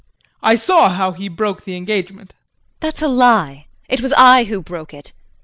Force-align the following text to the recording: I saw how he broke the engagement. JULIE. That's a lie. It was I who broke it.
I 0.41 0.55
saw 0.55 0.89
how 0.89 1.11
he 1.11 1.27
broke 1.27 1.63
the 1.63 1.75
engagement. 1.77 2.31
JULIE. 2.31 2.43
That's 2.79 3.01
a 3.03 3.07
lie. 3.07 3.67
It 3.87 4.01
was 4.01 4.13
I 4.17 4.45
who 4.45 4.59
broke 4.59 4.95
it. 4.95 5.11